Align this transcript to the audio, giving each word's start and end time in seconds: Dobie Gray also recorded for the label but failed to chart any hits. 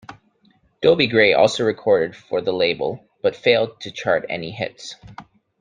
Dobie 0.81 1.05
Gray 1.05 1.33
also 1.35 1.63
recorded 1.63 2.15
for 2.15 2.41
the 2.41 2.51
label 2.51 3.05
but 3.21 3.35
failed 3.35 3.79
to 3.81 3.91
chart 3.91 4.25
any 4.29 4.49
hits. 4.49 4.95